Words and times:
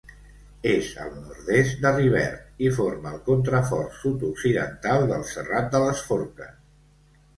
És 0.69 0.87
al 1.01 1.09
nord-est 1.17 1.83
de 1.83 1.91
Rivert 1.97 2.65
i 2.69 2.73
forma 2.77 3.11
el 3.17 3.21
contrafort 3.27 3.95
sud-occidental 4.01 5.07
del 5.13 5.27
Serrat 5.37 5.69
de 5.77 5.83
les 5.89 6.03
Forques. 6.09 6.57